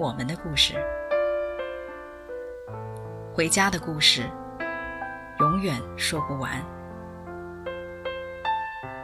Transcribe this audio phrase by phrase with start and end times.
[0.00, 0.76] 我们的故事，
[3.34, 4.22] 回家的故事，
[5.40, 6.52] 永远说不完。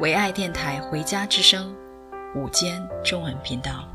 [0.01, 1.77] 唯爱电台《回家之声》
[2.41, 3.87] 午间中文频道，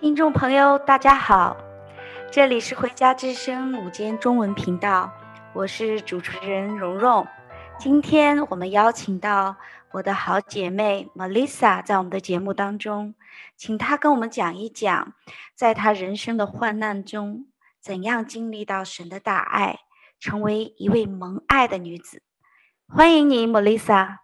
[0.00, 1.54] 听众朋友，大家好，
[2.30, 5.12] 这里是《回家之声》午间中文频道，
[5.52, 7.26] 我是主持人蓉蓉。
[7.78, 9.54] 今天我们邀请到
[9.92, 13.14] 我的好姐妹 Melissa 在我们的节目当中，
[13.56, 15.12] 请她跟我们讲一讲，
[15.54, 17.46] 在她人生的患难中，
[17.80, 19.78] 怎样经历到神的大爱，
[20.18, 22.20] 成为一位蒙爱的女子。
[22.88, 24.16] 欢迎你，Melissa。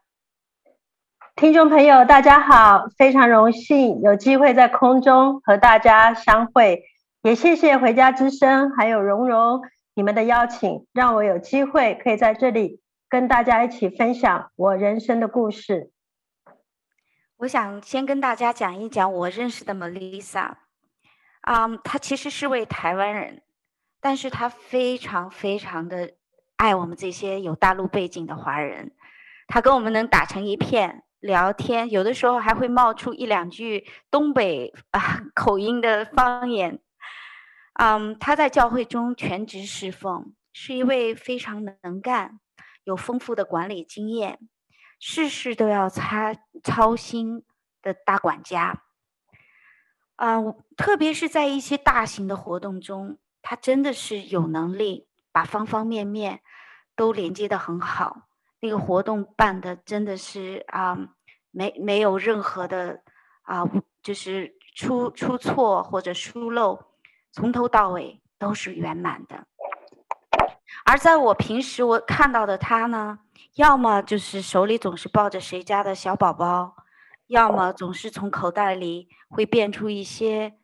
[1.36, 6.82] 听众朋友，大家好，非常荣幸有机会在空中和大家相会，
[7.22, 9.62] 也谢谢回家之声还有蓉蓉
[9.94, 12.80] 你们的邀请，让我有机会可以在这里。
[13.08, 15.90] 跟大家一起分享我人生的故事。
[17.38, 20.54] 我想先跟大家讲一讲我认识的 Melissa。
[21.42, 23.42] 啊，她其实是位台湾人，
[24.00, 26.14] 但是她非常非常的
[26.56, 28.92] 爱我们这些有大陆背景的华人。
[29.46, 36.80] 她跟我们能打成一片，聊天有的时候还会冒出一两句东北啊口音的方言。
[37.74, 42.40] 嗯，她在教会中全职侍奉，是一位非常能干。
[42.84, 44.38] 有丰富的管理经验，
[45.00, 47.44] 事事都要他操心
[47.82, 48.82] 的大管家。
[50.16, 50.40] 啊、
[50.76, 56.40] 特别是在一些大型的活动中，他真的是有能力把方方面面
[56.94, 58.28] 都连接得很好。
[58.60, 60.96] 那个活动办的真的是啊、
[61.50, 63.02] 没没有任何的
[63.42, 63.64] 啊、
[64.02, 66.78] 就是出出错或者疏漏，
[67.32, 69.46] 从头到尾都是圆满的。
[70.84, 73.20] 而在我平时我看到的他呢，
[73.54, 76.76] 要么就是手里总是抱着谁家的小宝宝，
[77.28, 80.54] 要么总是从口袋里会变出一些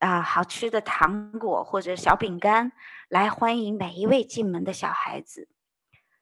[0.00, 2.72] 啊、好吃的糖果或者小饼干
[3.08, 5.48] 来欢迎每一位进门的小孩子。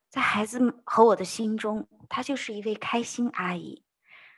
[0.09, 3.85] 在孩子们和我的心中，她就是一位开心阿姨，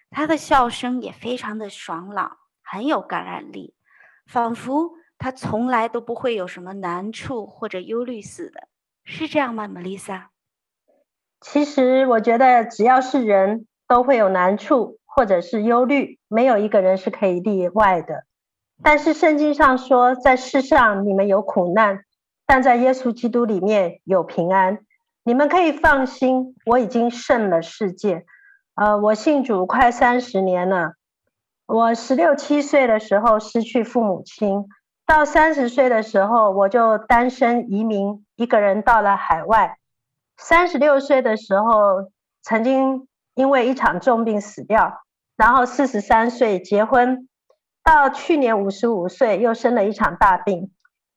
[0.09, 3.75] 她的笑声也非常的爽朗，很有感染力，
[4.27, 8.69] 仿佛她从来都不会有什么难处或者忧虑似的。
[9.05, 10.25] 是这样吗，Melissa？
[11.41, 18.25] 其实我觉得，只要是人都会有难处或者是忧虑，没有一个人是可以例外的。
[18.83, 22.05] 但是圣经上说，在世上你们有苦难，
[22.47, 24.79] 但在耶稣基督里面有平安。
[25.23, 28.25] 你们可以放心，我已经胜了世界。
[28.75, 30.95] 呃，我信主快三十年了。
[31.67, 34.65] 我十六七岁的时候失去父母亲。
[35.07, 39.79] 到三十岁的时候，我就单身移民，一个人到了海外。
[40.37, 42.11] 三十六岁的时候，
[42.43, 45.03] 曾经因为一场重病死掉，
[45.37, 47.29] 然后四十三岁结婚，
[47.83, 50.73] 到去年五十五岁又生了一场大病。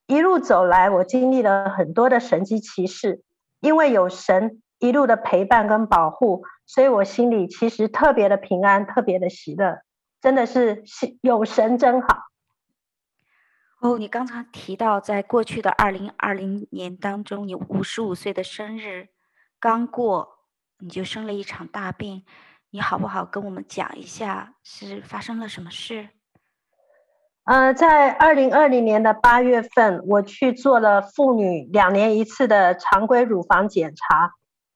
[0.05, 3.23] 一路走来，我经历了很多的神迹奇事，
[3.59, 9.79] 因为有神一路的陪伴跟保护，所以我心里其实特别的平安，特别的喜乐，
[10.21, 10.83] 真的是
[11.21, 12.19] 有神真好。
[13.79, 19.09] 哦，你刚才提到，在过去的二零二零年当中，你五十五岁的生日
[19.59, 20.39] 刚过，
[20.79, 22.25] 你就生了一场大病，
[22.71, 26.09] 你好不好跟我们讲一下是发生了什么事？
[27.43, 34.33] 呃，在二零二零年的八月份，我去做了妇女两年一次的常规乳房检查，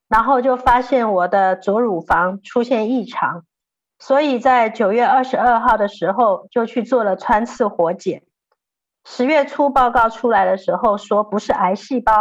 [0.08, 3.46] 然后就发现我的左乳房出现异常，
[3.98, 8.24] 所以在九月二十二号的时候就去做了穿刺活检。
[9.04, 12.14] 十月初报告出来的时候，说不是癌细胞，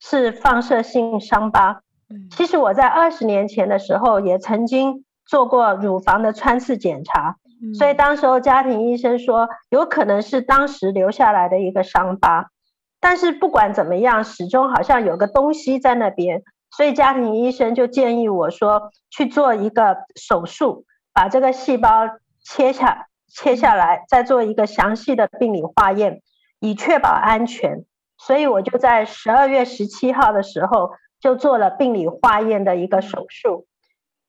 [0.00, 1.82] 是放射性伤疤。
[2.30, 7.36] 其实我在二十年前的时候也曾经做过乳房的穿刺检查，
[7.78, 12.50] 所以当时候家庭医生说有可能是当时留下来的一个伤疤。
[13.00, 22.08] 但是不管怎么样，始终好像有个东西在那边，所以家庭医生就建议我说去做一个手术，把这个细胞
[22.42, 23.06] 切下。
[23.30, 26.20] 切下来，再做一个详细的病理化验，
[26.58, 27.84] 以确保安全。
[28.18, 30.90] 所以我就在十二月十七号的时候
[31.20, 33.66] 就做了病理化验的一个手术。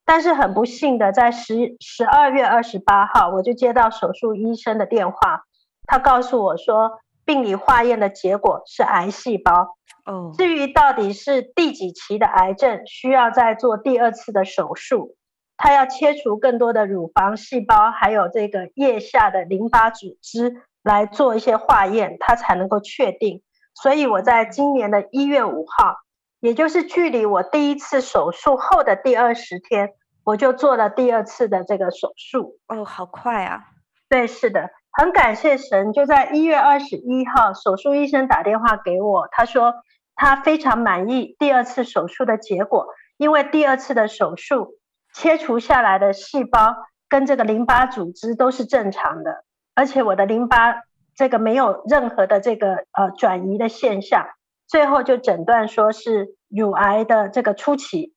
[0.06, 5.44] 但是很不幸的，在十十二月二十八号，我就接到手术医生的电话，
[5.86, 9.78] 他告诉我说，病理化验的结果是癌细胞。
[10.06, 15.16] 哦，至于到底是第几期的癌症，需要再做第二次的手术，
[15.64, 23.44] 他要切除更多的乳房细胞，还有这个腋下的淋巴组织来做一些化验，他才能够确定。
[23.76, 25.98] 所以我在今年的一月五号，
[26.40, 29.92] 也就是距离我第一次手术后的第二十天。
[30.24, 33.62] 我就做了第二次的这个手术哦，好快啊！
[34.08, 35.94] 对，是的，很感谢神。
[35.94, 39.74] 就在一月二十一号，手术医生打电话给我，他说
[40.16, 42.88] 他非常满意第二次手术的结果，
[43.18, 44.76] 因为第二次的手术
[45.14, 46.76] 切除下来的细胞
[47.10, 49.44] 跟这个淋巴组织都是正常的，
[49.76, 50.76] 而且我的淋巴
[51.16, 54.28] 这个没有任何的这个呃转移的现象，
[54.68, 58.14] 最后就诊断说是乳癌的这个初期。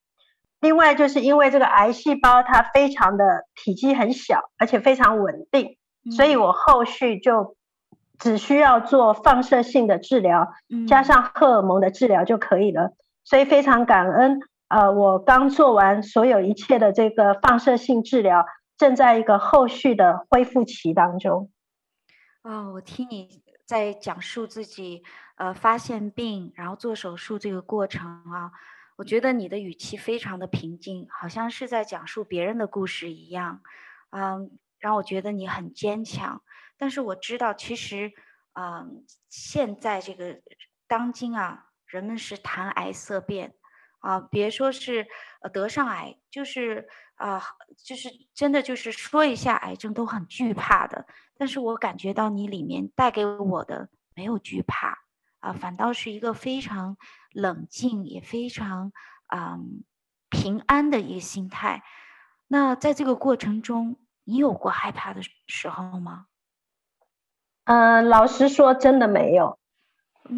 [0.60, 5.76] 另外，就是因为这个癌细胞它非常的体积很小，而且非常稳定，
[6.16, 7.56] 所以我后续就
[8.18, 10.54] 只需要做放射性的治疗，
[10.88, 12.92] 加上荷尔蒙的治疗就可以了。
[13.24, 14.40] 所以非常感恩，
[14.74, 18.44] 呃，我刚做完所有一切的这个放射性治疗，
[18.76, 21.52] 正在一个后续的恢复期当中。
[22.42, 25.04] 哦，我听你在讲述自己
[25.36, 28.50] 呃发现病，然后做手术这个过程啊。
[28.96, 33.62] 我觉得你的语气非常的平静，好像是在讲述别人的故事一样，
[34.10, 36.42] 嗯，让我觉得你很坚强。
[36.76, 38.10] 但是我知道，其实，
[38.54, 40.40] 嗯，现在这个
[40.88, 43.54] 当今啊，人们是谈癌色变，
[44.04, 45.06] 啊，别说是
[45.40, 47.42] 呃得上癌，就是啊，
[47.82, 51.06] 就是真的就是说一下癌症都很惧怕的。
[51.38, 54.98] 但是我感觉到你里面带给我的没有惧怕。
[55.40, 56.96] 啊，反倒是一个非常
[57.32, 58.92] 冷静，也非常
[59.34, 59.84] 嗯
[60.30, 61.82] 平安的一个心态。
[62.46, 66.26] 那在这个过程中，你有过害怕的时候吗？
[67.64, 69.58] 呃，老实说，真的没有。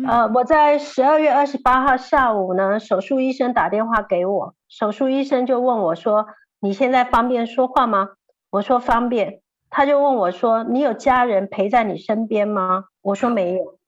[0.09, 6.27] 呃，我在十二月二十八号下午呢，手术医生打电话给我，手术医生就问我说
[6.59, 8.11] ：“你现在方便说话吗？”
[8.51, 9.43] 我说方便。
[9.71, 13.79] 他就问我说：“你有家人陪在你身边吗？”我说没有。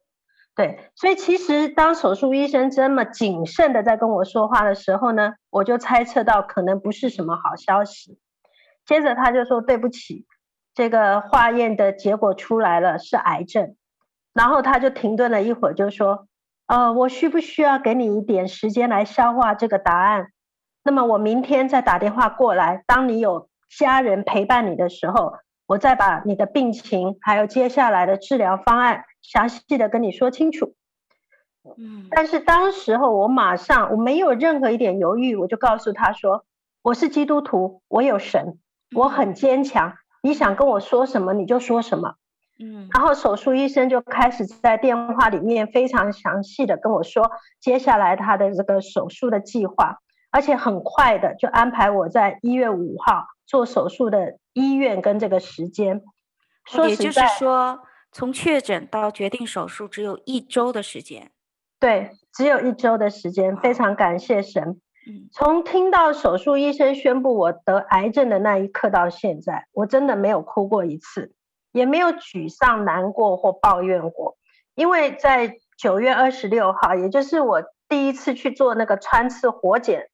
[0.54, 8.18] 对，所以其实当手术医生这么谨慎的在跟我说话的时候呢，我就猜测到可能不是什么好消息。
[8.86, 10.26] 接着他就说：“对不起，
[10.74, 13.74] 这个化验的结果出来了，是癌症。”
[14.38, 16.28] 然后他就停顿了一会儿，就说
[16.66, 20.28] ：“呃，我需不需要给你一点时间来消化这个答案？
[20.84, 25.34] 那么我明天再打电话过来，当你有家人陪伴你的时候。”
[25.68, 30.72] 我再把你的病情，还有接下来的治疗方案，详细的跟你说清楚。
[31.76, 36.46] 嗯，但是当时候我马上我没有任何一点犹豫，我就告诉他说
[36.80, 38.58] ：“我是基督徒，我有神，
[38.96, 39.92] 我很坚强。
[40.22, 42.14] 你想跟我说什么，你就说什么。”
[42.58, 49.98] 嗯，然后手术医生就开始在电话里面非常详细的跟我说接下来他的这个手术的计划，
[50.30, 54.38] 而且很快的就安排我在一月五号做手术的。
[54.54, 56.02] 医院跟这个时间，
[56.64, 57.78] 说实在，也就是说，
[58.10, 61.30] 从确诊到决定手术只有一周的时间。
[61.78, 64.80] 对，只有一周的时间，非常感谢神。
[65.08, 71.32] 嗯，从听到手术医生宣布我得癌症的那一刻到现在，我真的没有哭过一次，
[71.72, 74.36] 也没有沮丧、难过或抱怨过。
[74.74, 80.08] 因为在九月二十六号，也就是我第一次去做那个穿刺活检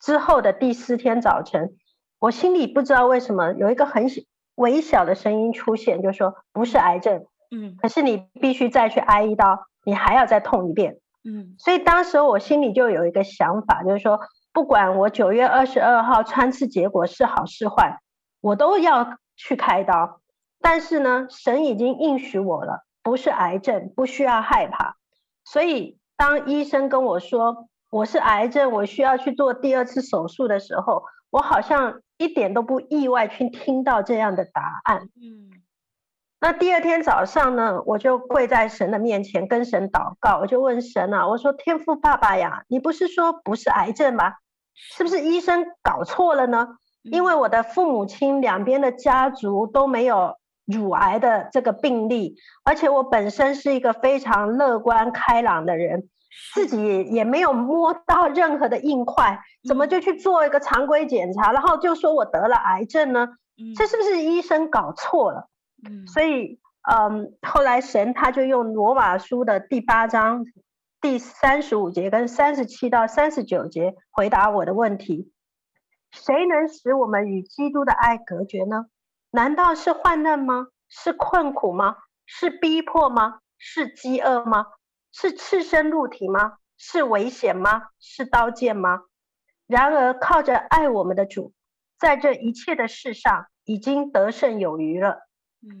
[0.00, 1.76] 之后的第四天早晨。
[2.18, 4.06] 我心里不知道为什么有一个很
[4.54, 14.20] 微小的声音出现，就说不是癌症，嗯，可是你必须再去挨一刀，你还要再痛一遍，嗯，所以当时我心里就有一个想法，就是说
[14.52, 18.00] 不管我九月二十二号穿刺结果是好是坏，
[18.42, 20.19] 我都要去开刀。
[20.60, 24.96] 但是呢，神已经应许我了，不是癌症，不需要害怕。
[25.44, 32.00] 所以当医生跟我说我是癌症，我需要去做第二次手术的时候，我好像。
[32.20, 35.08] 一点都不意外去听到这样的答案。
[35.16, 35.48] 嗯，
[36.38, 44.34] 那第二天早上呢，我就跪在神的面前跟神祷告，我就问神啊，我说天父爸爸呀，你不是说不是癌症吗？
[44.74, 46.76] 是不是医生搞错了呢？
[47.04, 50.36] 因为我的父母亲两边的家族都没有
[50.66, 56.08] 乳癌的这个病例，而且我本身是一个非常乐观开朗的人。
[56.54, 63.30] 自己也没有摸到任何的硬块，怎么就去做一个常规检查，然后就说我得了癌症呢？
[63.76, 65.48] 这是不是医生搞错了？
[66.06, 70.46] 所以，嗯，后来神他就用罗马书的第八章
[71.00, 75.32] 第三十五节跟三十七到三十九节回答我的问题。
[76.12, 78.86] 谁能使我们与基督的爱隔绝呢？
[79.30, 80.68] 难道是患难吗？
[80.88, 81.96] 是困苦吗？
[82.26, 83.40] 是逼迫吗？
[83.58, 84.66] 是饥饿吗？
[85.12, 86.58] 是赤身露体吗？
[86.76, 87.88] 是危险吗？
[88.00, 89.02] 是刀剑吗？
[89.66, 91.52] 然而靠着爱我们的主，
[91.98, 95.20] 在这一切的事上已经得胜有余了。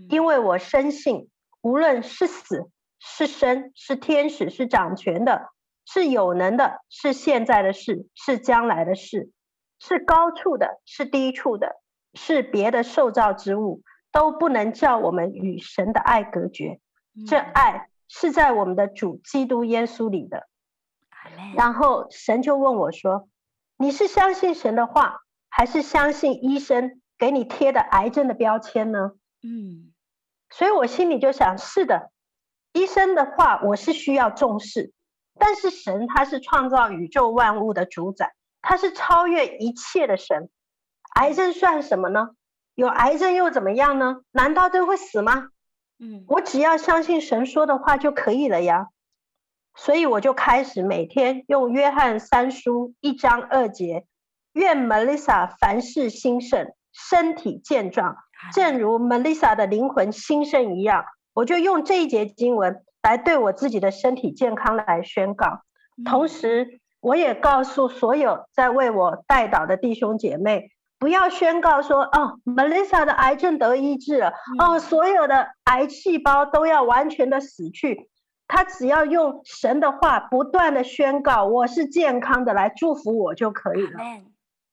[0.08, 1.30] 因为我深信，
[1.62, 5.48] 无论是死是生，是天使是掌权的，
[5.86, 9.30] 是有能的，是现在的事，是将来的事，
[9.78, 11.79] 是高处的，是低处的。
[12.14, 16.80] 是别的受造之物都不能叫我们与神的爱隔绝，
[17.28, 20.48] 这爱是在我们的主基督耶稣里的。
[21.54, 23.28] 然后神就问我说
[23.78, 29.12] ：“你是相信神的话，还是相信医生给你贴的癌症的标签呢？”
[29.42, 29.92] 嗯，
[30.50, 32.10] 所以我心里就想：是的，
[32.72, 34.92] 医生的话我是需要重视，
[35.38, 40.50] 但是神他是创造宇宙万物的主宰，他是超越一切的神。
[41.14, 42.30] 癌症算什么呢？
[42.74, 44.20] 有癌症又怎么样呢？
[44.30, 45.48] 难道都会死吗？
[45.98, 48.86] 嗯，我只要相信神说的话就可以了呀。
[49.74, 54.06] 所以我就开始每天用约翰三书一章二节，
[54.52, 58.16] 愿 Melissa 凡事兴盛，身体健壮，
[58.52, 61.04] 正如 Melissa 的灵魂兴盛一样。
[61.34, 65.62] 我就用这一节经文来对我自己的身体健康来宣告，
[66.04, 70.70] 同时我也告诉所有在为我代祷的弟兄姐妹。
[71.00, 78.10] 不要宣告说哦，Melissa 的癌症得医治了，哦，所有的癌细胞都要完全的死去。
[78.46, 83.98] 他只要用神的话不断的宣告，我是健康的，来祝福我就可以了。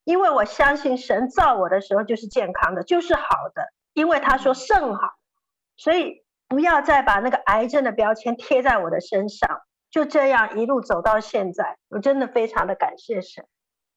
[0.04, 3.24] 因为我相信神造我的时候就是健康的，就是好
[3.56, 5.14] 的，因为他说甚好，
[5.78, 9.62] 所以不要再把那个癌症的标签贴在我的身上。
[9.90, 13.46] 就这样一路走到现在，我真的非常的感谢神，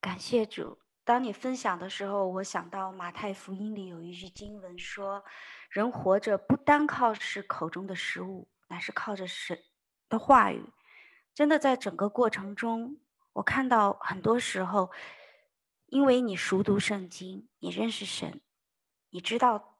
[0.00, 0.78] 感谢主。
[1.04, 5.24] 当你分享的时候，我想到马太福音里有一句经文说
[5.70, 9.58] ：“人活着不单靠是口中的食物，乃是靠着神
[10.08, 10.64] 的话语。”
[11.34, 13.00] 真的，在整个过程中，
[13.32, 14.90] 我看到很多时候，
[15.86, 18.40] 因为你熟读圣经，你认识神，
[19.08, 19.78] 你知道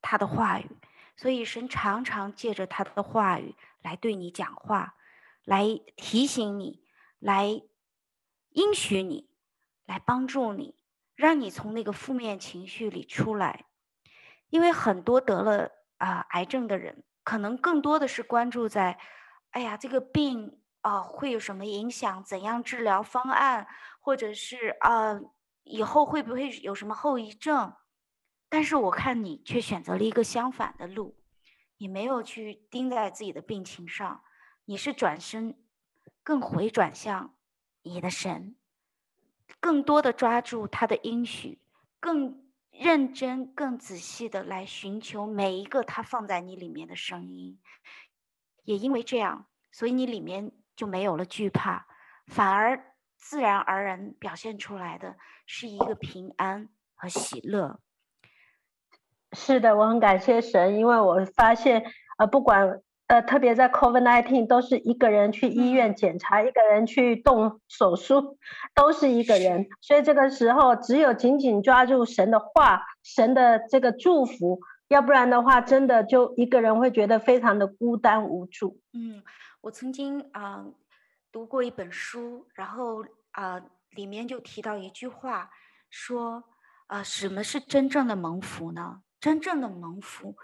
[0.00, 0.70] 他的话语，
[1.16, 4.96] 所以神常常借着他的话语来对你讲话，
[5.44, 5.66] 来
[5.96, 6.82] 提醒你，
[7.18, 7.62] 来
[8.50, 9.33] 应许你。
[9.86, 10.76] 来帮助你，
[11.14, 13.66] 让你从那个负面情绪里出来，
[14.48, 18.98] 因为很多得了啊、癌症的人，可能更多的是关注在，
[19.50, 23.66] 哎呀，这个病啊、会有什么影响，怎样治疗方案，
[24.00, 25.20] 或者是啊、
[25.62, 27.74] 以后会不会有什么后遗症？
[28.48, 31.16] 但是我看你却选择了一个相反的路，
[31.78, 34.22] 你没有去盯在自己的病情上，
[34.66, 35.58] 你是转身，
[36.22, 37.34] 更回转向
[37.82, 38.56] 你的神。
[39.60, 41.60] 更多的抓住他的应许，
[42.00, 47.60] 更认真、更仔细的来寻求每一个他放在你里面的声音。
[48.64, 51.86] 也因为这样，所以你里面就没有了惧怕，
[52.26, 57.80] 反而自然而然表现出来的是一个平安和喜乐。
[59.32, 61.84] 是的，我很感谢神，因为我发现，
[62.18, 62.80] 呃，不管。
[63.06, 68.38] 呃，特别在 COVID-19，都是一个人去医院检查，一个人去动手术，
[68.74, 69.68] 都是一个人。
[69.82, 78.80] 所以这个时候，只有紧紧抓住神的话，神的这个祝福，要不然的话，真的就一个人会觉得非常的孤单无助。
[78.94, 79.22] 嗯，
[79.60, 80.74] 我曾经啊、呃、
[81.30, 85.50] 读过一本书，然后啊、呃、里面就提到一句话，
[85.90, 86.42] 说
[86.86, 89.02] 啊、呃，什么是真正的蒙福呢？
[89.20, 90.34] 真正的蒙福。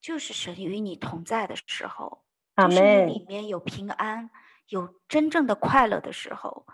[0.00, 2.22] 就是神与你同在的时候，
[2.56, 4.30] 就是你里面有平安，
[4.68, 6.66] 有真正的快乐的时候。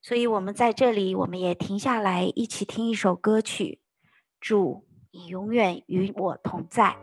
[0.00, 3.80] 所以，我们在这里，我们也停下来，一起听一首歌曲。
[4.40, 6.96] 主，你永远与我同在。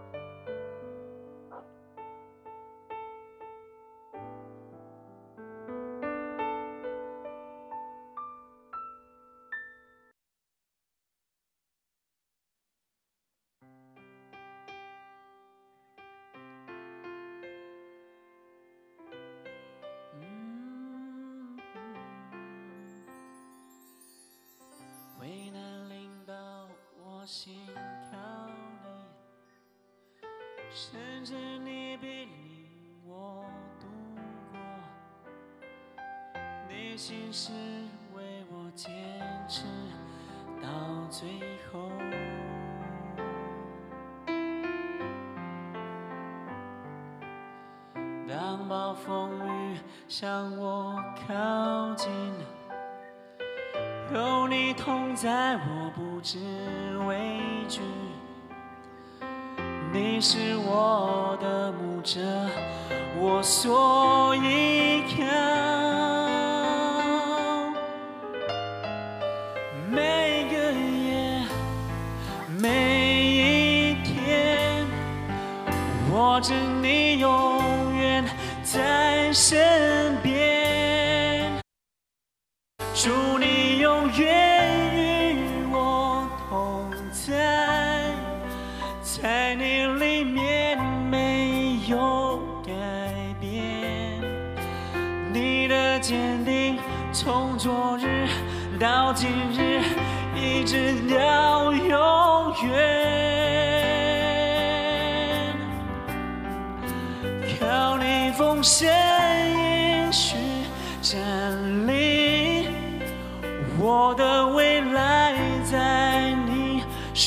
[79.36, 79.65] 在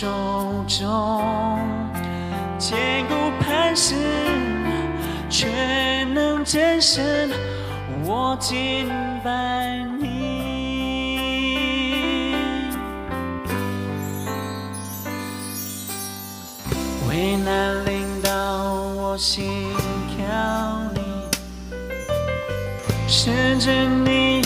[0.01, 0.07] 手
[0.69, 1.59] 中，
[2.57, 3.97] 坚固磐石，
[5.29, 7.29] 全能战胜，
[8.05, 8.89] 我敬
[9.25, 10.07] 拜你。
[17.09, 18.31] 危难临到
[18.95, 19.67] 我心
[20.17, 20.25] 跳
[20.95, 21.01] 里，
[23.09, 24.38] 甚至你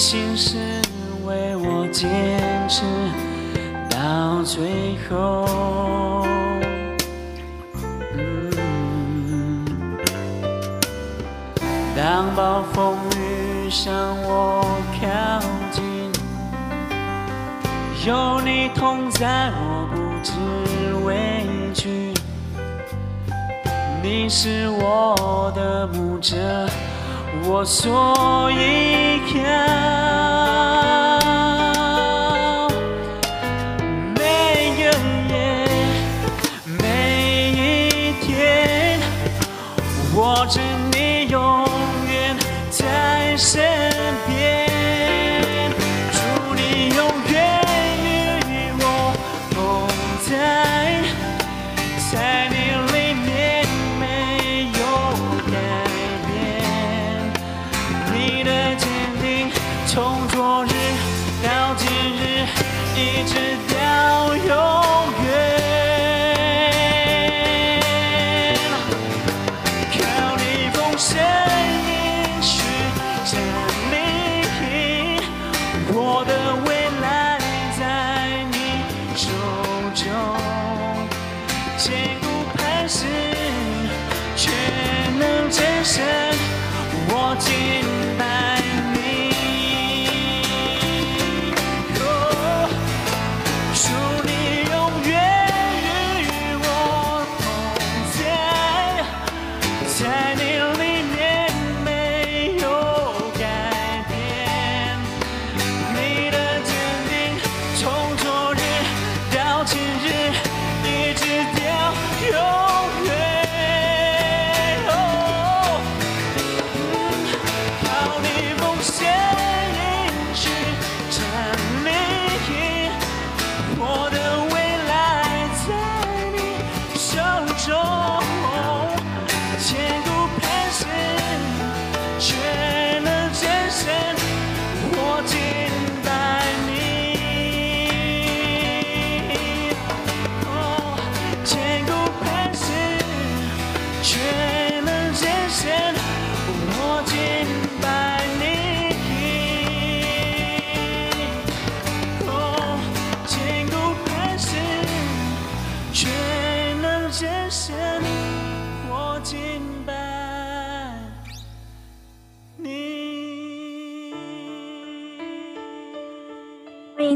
[0.00, 0.56] 心是
[1.26, 2.82] 为我坚持
[3.90, 5.46] 到最后。
[11.94, 14.64] 当暴风雨向我
[14.98, 15.38] 靠
[15.70, 16.10] 近。
[18.06, 20.32] 有你同在，我不知
[21.04, 22.14] 畏惧。
[24.02, 26.66] 你是我的牧者，
[27.44, 31.09] 我所依靠。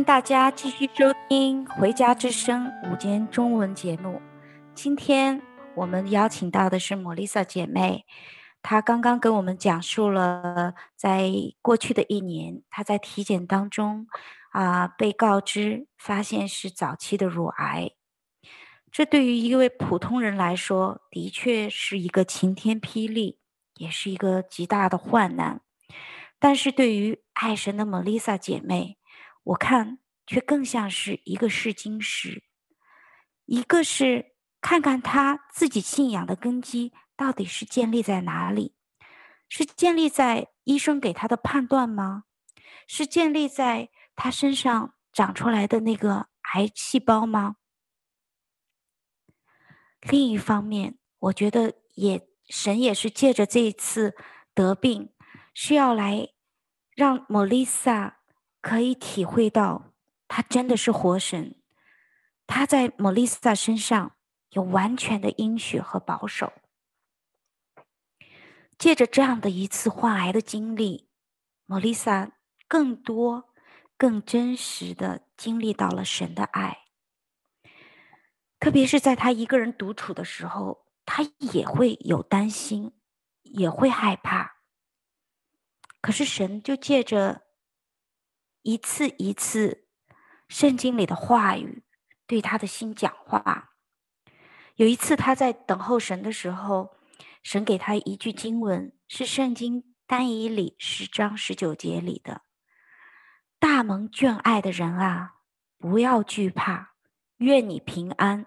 [0.05, 4.21] 大家继续收听《回家之声》午间中文节目。
[4.75, 5.41] 今天
[5.75, 8.05] 我们邀请到的是莫丽莎姐妹，
[8.63, 14.07] 她刚刚跟我们讲述了在过去的一年，她在体检当中
[14.51, 17.93] 啊、被告知发现是早期的乳癌。
[18.93, 23.39] 这对于一位普通人来说，的确是一个晴天霹雳，
[23.77, 25.63] 也是一个极大的患难。
[26.39, 28.99] 但是对于爱神的莫丽莎姐妹，
[29.45, 32.45] 我看却更像是一个试金石，
[33.45, 38.75] 一个是看看他自己信仰的根基到底是建立在哪里，
[39.49, 42.25] 是建立在医生给他的判断吗？
[42.87, 47.57] 是建立在他身上长出来的那个癌细胞吗？
[50.01, 54.15] 另一方面，我觉得也神也是借着这一次
[54.55, 55.13] 得病，
[55.55, 56.29] 需要来
[56.95, 58.21] 让莫丽莎
[58.65, 59.93] 可以体会到，
[60.27, 61.61] 他真的是活神，
[62.47, 64.17] 他在莫丽莎身上
[64.53, 66.51] 有完全的应许和保守。
[68.79, 71.11] 借着这样的一次患癌的经历，
[71.67, 72.33] 莫丽莎
[72.67, 73.53] 更多、
[73.99, 76.85] 更真实的经历到了神的爱。
[78.59, 82.95] 特别是在他一个人独处的时候，他也会有担心，
[83.43, 84.55] 也会害怕。
[86.01, 87.44] 可是神就借着
[88.65, 89.85] 一次一次
[90.49, 91.85] 圣经里的话语，
[92.27, 93.73] 对他的心讲话。
[94.77, 96.97] 有一次他在等候神的时候，
[97.43, 102.41] 神给他一句经文，是圣经单以理十章十九节里的
[103.61, 105.35] ：“大蒙眷爱的人啊，
[105.77, 106.95] 不要惧怕，
[107.37, 108.47] 愿你平安，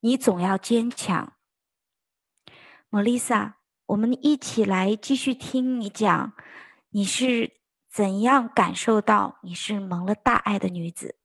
[0.00, 1.32] 你总要坚强。”
[2.90, 6.34] 莫丽莎，我们一起来继续听你讲，
[6.90, 7.52] 你是
[7.96, 11.16] 怎样感受到你是蒙了大爱的女子？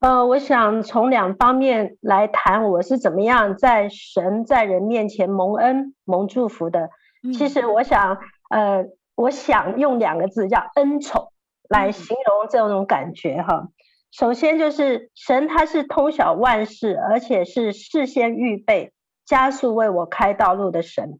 [0.00, 6.90] 呃，我想从两方面来谈，我是怎么样在神在人面前蒙恩蒙祝福的。
[7.32, 8.18] 其实我想，
[8.50, 11.32] 呃，我想用两个字叫恩宠
[11.70, 13.68] 来形容这种感觉哈。
[14.10, 18.92] 首先就是神他是通晓万事，而且是事先预备、
[19.24, 21.18] 加速为我开道路的神。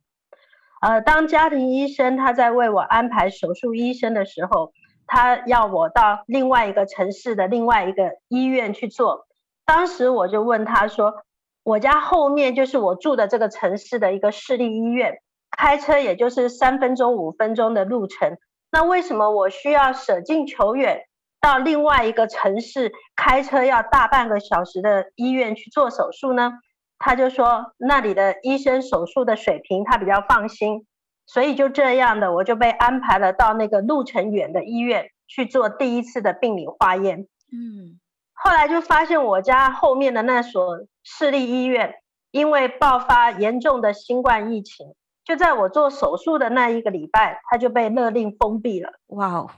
[0.81, 4.73] 呃，当家庭医生他在为我安排手术医生的时候。
[5.11, 9.27] 他要我到另外一个城市的另外一个医院去做，
[9.65, 11.23] 当时我就问他说
[11.65, 15.15] ：“我家后面就是我住的这个城市的一个市立医院，
[15.51, 18.37] 开车也就是三分钟、五分钟的路程，
[18.71, 21.07] 那为什么我需要舍近求远，
[21.41, 26.53] 到另外一个城市开车要大半个小时的医院去做手术呢？”
[26.99, 30.87] 他就说：“那里的医生手术的水平他比较放心。”
[31.27, 37.29] 所以就这样的，我就被安排了到那个路程远的医院去做第一次的病理化验。
[37.53, 38.01] 嗯，
[38.33, 41.97] 后来就发现我家后面的那所市立医院，
[42.31, 48.95] 因为爆发严重的新冠疫情，就在我做手术的那一个礼拜，它就被勒令封闭了。
[49.09, 49.51] 哇哦！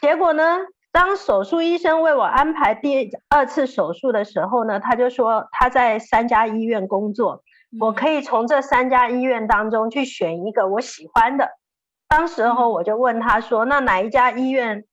[0.00, 0.58] 结果呢，
[0.92, 7.42] 当手术医生为我安排第二次手术的时候呢，他就说他在三家医院工作。
[7.80, 11.48] 我可以从这三家医院当中去选一个我喜欢的。
[12.06, 14.84] 当时候我就问他说：“那哪一家医院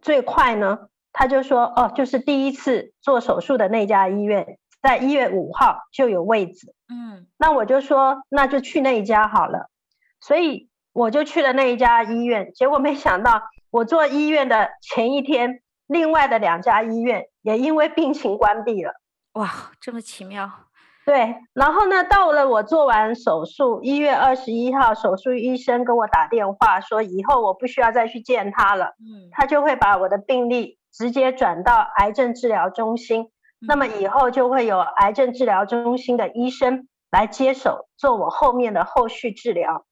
[0.00, 9.66] 最快呢？”他就说：“哦，就是第一次做手术的那家医院，在一月五号就有位置。”嗯，那我就说：“那就去那一家好了。”
[10.22, 12.52] 所以我就去了那一家医院。
[12.54, 18.92] 结果没想到，我做医院的前一天，另外的两家医院也因为病情关闭了。
[19.32, 20.50] 哇，这么奇妙！
[21.06, 33.30] 对，然后呢，到了我做完手术，一月二十一号，手术医生跟我打电话说，以后我不需要再去见他了，嗯，他就会把我的病历直接转到癌症治疗中心，
[33.62, 39.86] 嗯，那么以后就会有癌症治疗中心的医生来接手做我后面的后续治疗。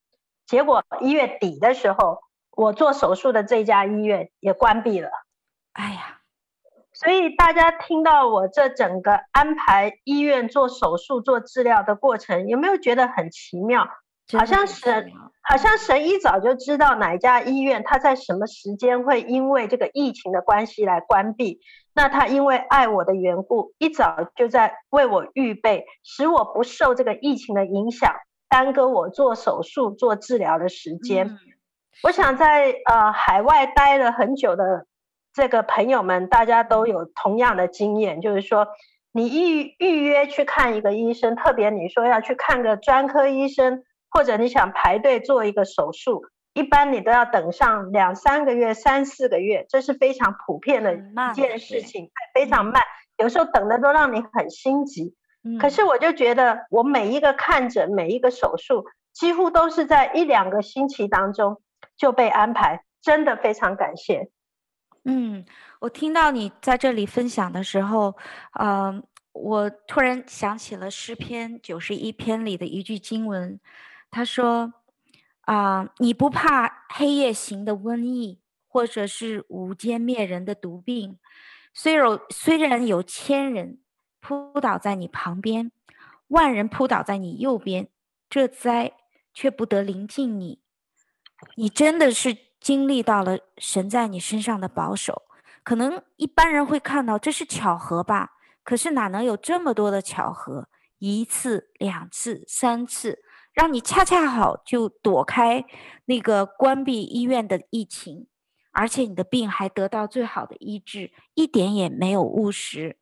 [0.47, 2.19] 结果一月底的时候，
[2.53, 5.11] 我做手术的这家医院也关闭了，
[5.73, 6.17] 哎呀。
[6.93, 13.89] 所以大家听到我这整个安排医院做手术、做治疗的过程，有没有觉得很奇妙？
[14.37, 15.11] 好像神，
[15.41, 21.61] 好像神一早就知道哪一家医院他在什么时间会因为这个疫情的关系来关闭。
[21.95, 28.15] 那他因为爱我的缘故，一早就在为我预备，使我不受这个疫情的影响，
[28.51, 31.29] 耽搁我做手术、做治疗的时间。
[31.29, 31.39] 嗯、
[32.03, 34.87] 我想在呃海外待了很久的。
[35.33, 38.66] 这个朋友们，大家都有同样的经验，就是说，
[39.12, 46.22] 你预预约去看一个医生，特别你说要去看个专科医生，或者你想排队做一个手术，
[46.53, 52.83] 一般你都要等上两三个月、三四个月，这是非常普遍的一件事情，非常慢，
[53.16, 55.14] 有时候等的都让你很心急。
[55.61, 61.62] 可是我就觉得，我每一个看诊、每一个手术，几乎都是在一两个星期当中
[62.01, 64.31] 就被安排，真的非常感谢。
[65.05, 65.45] 嗯，
[65.81, 68.17] 我听到你在这里分享的时候，
[68.55, 73.61] 呃，我突然想起了诗篇九十一篇里的一句经文，
[74.11, 74.73] 他说
[75.45, 81.19] ：“啊、你不怕黑夜行的瘟疫，或者是午间灭人的毒病，
[81.75, 83.79] 虽有虽然有千人
[84.21, 85.71] 扑倒在你旁边，
[86.29, 87.89] 万人扑倒在你右边，
[88.31, 88.95] 这灾
[89.35, 90.61] 却不得临近你。
[91.57, 95.22] 你真的是经历到了神在你身上的保守。
[95.62, 98.31] 可能一般人会看到这是巧合吧，
[98.64, 100.68] 可是哪能有这么多的巧合？
[100.98, 103.22] 一次、两次、三次，
[103.55, 105.64] 让你恰恰好就躲开
[106.05, 108.26] 那个关闭医院的疫情，
[108.72, 112.98] 而且你的病还得到最好的医治，一点也没有误时。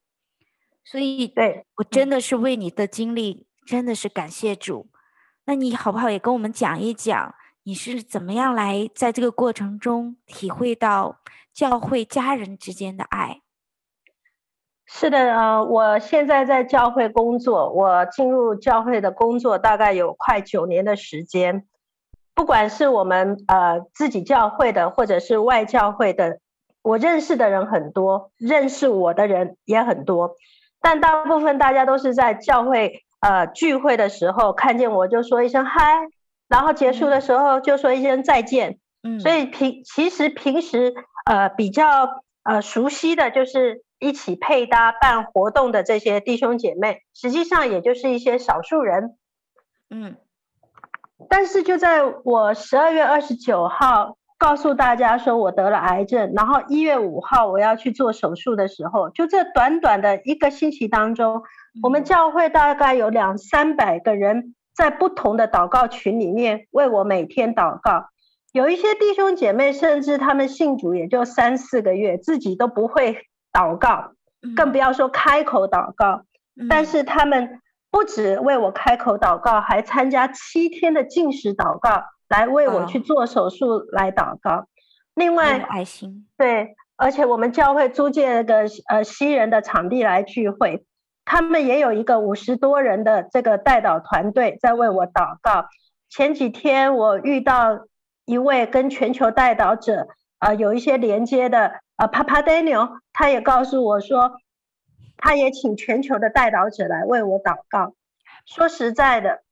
[0.85, 4.90] 所以，对，我真的是为你的经历，真的是感谢主。
[5.44, 11.18] 那你好不好也跟我们讲一讲，你是怎么样来在这个过程中体会到
[11.53, 13.42] 教会家人之间的爱？
[14.87, 21.66] 是的，呃，我现在在教会工作，我进入教会的工作大概有快九年的时间。
[22.35, 26.38] 不管是我们呃自己教会的，或者是外教会的，
[26.81, 30.37] 我认识的人很多，认识我的人也很多。
[30.81, 36.07] 但大部分大家都是在教会呃聚会的时候看见我就说一声嗨，
[36.49, 38.79] 然后结束的时候就说一声再见。
[39.03, 49.17] 嗯，所以平其实平时呃比较呃熟悉的就是一起配搭办活动的这些弟兄姐妹，实际上也就是一些少数人。
[49.91, 50.17] 嗯，
[51.29, 54.17] 但是就在我十二月二十九号。
[54.41, 61.43] 告诉大家说我得了癌症，然后一月五号我要去做手术的时候，就这短短的一个星期当中，
[61.83, 68.07] 我们教会大概有两三百个人在不同的祷告群里面为我每天祷告。
[68.53, 74.12] 有一些弟兄姐妹甚至他们信主也就三四个月，自己都不会祷告，
[74.57, 76.23] 更不要说开口祷告。
[76.69, 77.61] 但是他们
[77.91, 82.05] 不止为我开口祷告，还参加七天的禁食祷告。
[82.29, 84.67] 来为我去做手术来祷告，
[85.14, 90.85] 另外爱心对，而且我们教会租借了个呃西人的场地来聚会，
[91.31, 95.67] 他们也有一个五十多人的这个代祷团队在为我祷告。
[96.09, 97.87] 前几天我遇到
[98.25, 104.41] 一位跟全球代祷者呃有一些连接的呃 Papa Daniel，他也告诉我说，
[105.19, 107.93] 他也请全球的代祷者来为我祷告。
[108.47, 109.43] 说实在的。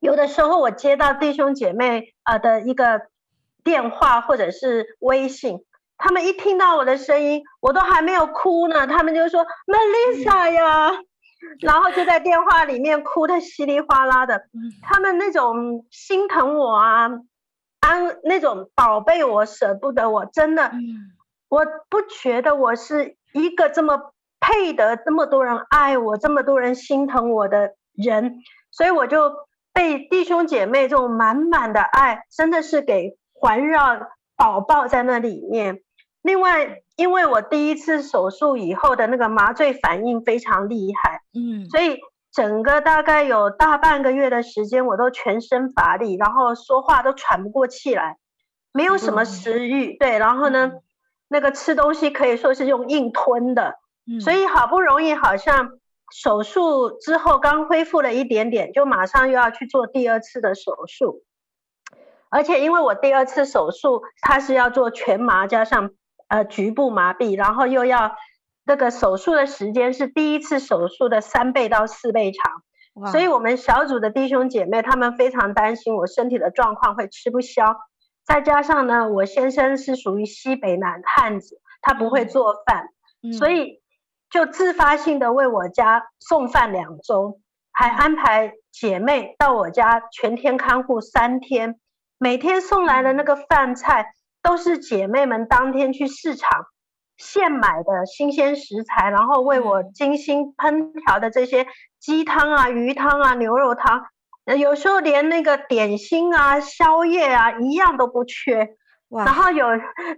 [0.00, 3.02] 有的时候我接到弟兄姐妹啊的一个
[3.62, 5.58] 电话或者是微信，
[6.00, 10.90] 他们一听到我的声音，我都还没有哭呢，他们就说 Melissa 呀，
[11.60, 14.42] 然后就在电话里面哭的稀里哗啦的，
[14.82, 17.08] 他们那种心疼我啊，
[17.80, 20.72] 安那种宝贝我舍不得我，真的，
[21.48, 28.36] 我不觉得我是一个这么配得这么多人爱我，这么多人心疼我的人，
[28.70, 29.32] 所以我就。
[29.72, 35.80] 被弟兄姐妹这种满满的爱，真的是给环绕、宝宝在那里面。
[36.22, 41.98] 另外，因为我第一次手术以后的那个麻醉反应非常厉害，嗯，所以
[42.32, 48.16] 整个大概有大半个月的时间，我都全身乏力，然后说话都喘不过气来，
[48.72, 50.72] 没有什么食欲，对，然后呢，
[51.28, 53.76] 那个吃东西可以说是用硬吞的，
[54.20, 55.72] 所以好不容易好像。
[56.12, 61.22] 手术之后刚恢复了一点点，就马上又要去做第二次的手术，
[62.30, 65.90] 而且因为我第二次手术，它是要做全麻加上
[66.30, 68.12] 呃局部麻痹，然后又要
[68.64, 77.76] 那个手术的时间是第一次手术的三倍到四倍长，所以我们小组的弟兄姐妹他们非常担心我身体的状况会吃不消，
[78.24, 82.86] 再加上呢，我先生是属于西北男汉子，他不会做饭，
[83.22, 83.78] 嗯、所以。
[84.32, 87.40] 就自发性的为我家送饭两周，
[87.72, 91.80] 还安排姐妹到我家全天看护三天，
[92.16, 96.66] 每天送来的那个饭菜都是姐妹们当天去市场
[97.16, 101.66] 现买的新鲜食材，然后为我精心烹调的这些
[101.98, 104.06] 鸡汤啊、鱼汤啊、牛肉汤，
[104.58, 108.76] 有时候连那个点心啊、宵夜啊一样都不缺。
[109.08, 109.66] 然后有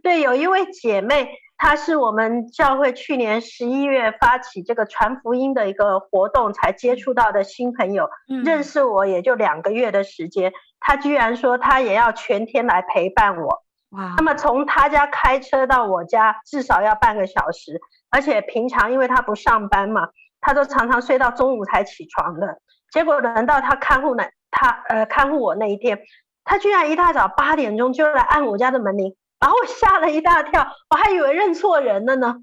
[0.02, 1.38] 对有一位姐妹。
[1.58, 13.62] 她是我们教会去年十一月发起这个传福音的一个活动才接触到的新朋友，嗯、认识我也就两个月的时间，她居然说她也要全天来陪伴我。
[13.92, 14.14] 哇！
[14.16, 20.08] 那么从他家开车到我家至少要半个小时，而且平常因为他不上班嘛，
[20.40, 22.60] 他都常常睡到中午才起床的。
[22.90, 26.00] 结果轮到他看护那他呃看护我那一天，
[26.44, 29.16] 他居然一大早八点钟就来按我家的门铃。
[29.40, 32.36] 然后我吓了一大跳，我还以为认错人了呢。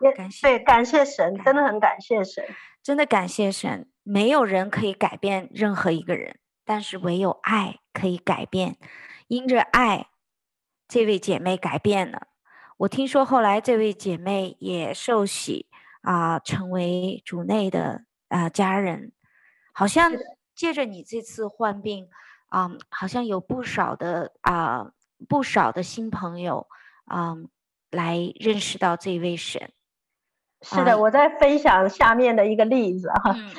[0.00, 2.44] 也感谢，对，感谢神，真的很感谢神，
[2.82, 3.88] 真的感谢神。
[4.02, 8.76] 没有人可以改变任何一个人，但是唯有爱可以改变。
[9.28, 10.08] 因着爱，
[10.88, 12.28] 这位姐妹改变了。
[12.78, 15.66] 我听说后来这位姐妹也受洗
[16.02, 19.12] 啊、呃，成为主内的啊、呃、家人。
[19.72, 20.12] 好像
[20.54, 22.08] 借着你这次患病，
[22.48, 24.92] 啊、嗯，好像有不少的啊、呃，
[25.28, 26.66] 不少的新朋友
[27.04, 27.48] 啊、嗯，
[27.90, 29.70] 来认识到这位神。
[30.62, 33.50] 是的，我在分享下面的一个例子哈，嗯、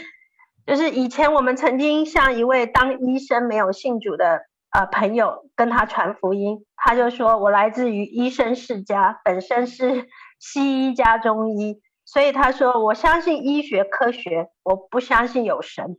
[0.65, 10.05] 就是以前我们曾经像一位当医生没有信主的呃朋友跟他传福音，他就说：“我来自于医生世家，本身是
[10.37, 15.97] 西医加中医，所以他说我相信医学科学，我不相信有神。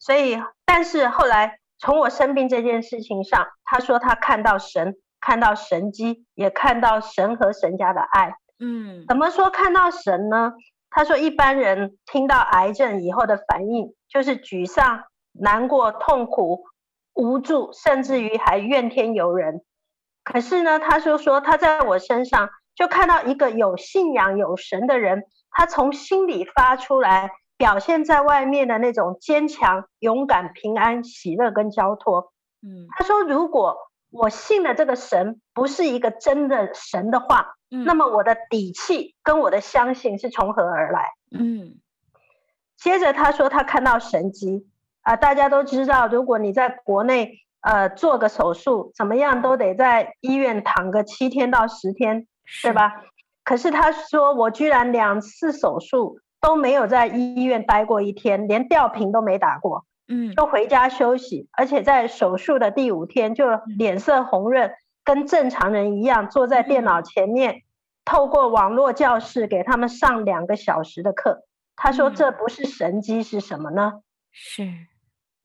[0.00, 10.52] 所以，但是后来从我生病这件事情上，他说他看到神，看到神迹，也看到神和神家的爱。”嗯，怎么说看到神呢？
[10.90, 16.64] 他说一般人听到癌症以后的反应就是沮丧、难过、痛苦、
[17.16, 19.62] 无助，甚至于还怨天尤人。
[20.22, 32.32] 可是呢，他就说他在我身上就看到一个有信仰、有神的人，他从心里发出来，表现在外面的那种坚强、勇敢、平安、喜乐跟交托。
[32.62, 33.76] 嗯，他说如果
[34.10, 41.12] 我信的这个神不是一个真的神的话，嗯，那么我的底气跟我的相信是从何而来？
[41.30, 41.76] 嗯，
[42.76, 44.68] 接着他说他看到神迹
[45.06, 52.26] 啊，呃，大家都知道，如果你在国内呃做个手术，怎么样都得在医院躺个七天到十天，
[52.62, 53.04] 对吧？
[53.44, 59.86] 可是他说我居然两次手术都没有在医院待过一天，连吊瓶都没打过。
[60.08, 63.44] 嗯，就回家休息，而且在手术的第五天就
[63.78, 64.72] 脸色红润，
[65.04, 67.62] 跟正常人一样坐在电脑前面，
[68.04, 71.44] 透过网络教室给他们上两个小时的课。
[71.76, 74.00] 他说这不是神机是什么呢？
[74.32, 74.68] 是。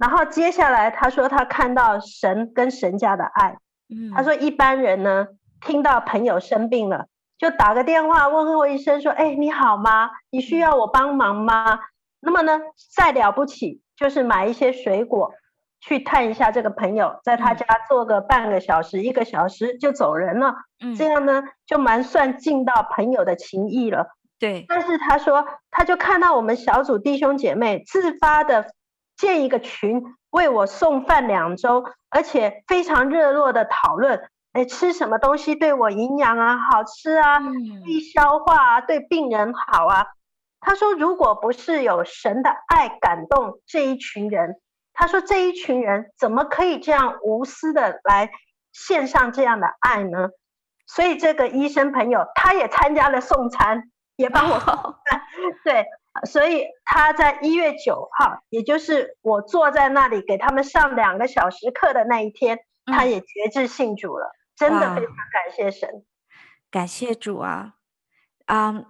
[0.02, 3.56] 然后接下来他说他看到神跟神家的爱。
[3.88, 5.28] 嗯，他说一般人呢
[5.62, 7.06] 听到朋友生病了，
[7.38, 10.10] 就打个电话问候一声说：“哎，你好吗？
[10.32, 11.80] 你需要我帮忙吗？”
[12.20, 12.60] 那么呢，
[12.96, 13.82] 再了不起。
[13.96, 15.32] 就是买一些水果，
[15.80, 20.56] 去探一下这个朋友，在他家坐个半个小时、嗯、一个小时就走人了。
[20.84, 24.08] 嗯，这样呢就蛮算尽到朋友的情谊了。
[24.40, 24.66] 对。
[24.68, 28.72] 但是他说，他就看到我们小组弟兄姐妹自发的
[29.22, 37.40] 建一个群，为我送饭两周，而且非常热络的讨论，哎，吃什么东西对我营养啊，好吃啊，
[37.86, 40.08] 易、嗯、消化啊，对病人好啊。
[40.60, 44.60] 他说：“如果不是有神的爱感动这一群人，
[44.92, 48.32] 他说这一群人怎么可以这样无私的来
[48.74, 50.30] 献上这样的爱呢？
[50.88, 55.22] 所以这个医生朋友他也参加了送餐，也帮我送 饭。
[55.64, 55.86] 对，
[56.26, 64.32] 所以他在一月九号，也就是我坐在那里给他们上两个小时课的那一天，他也决志信主了。
[64.56, 66.06] 真的非常感谢神，
[66.70, 67.74] 感谢主啊！
[68.46, 68.82] 啊、um。”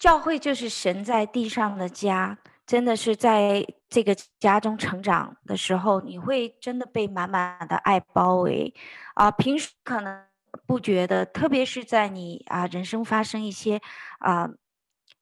[0.00, 8.74] 教会就是神在地上的家，真的是在这个家中成长的时候，你会真的被满满的爱包围
[9.12, 9.32] 啊、呃！
[9.32, 10.24] 平时可能
[10.66, 13.78] 不觉得，特别是在你啊人生发生一些
[14.20, 14.48] 啊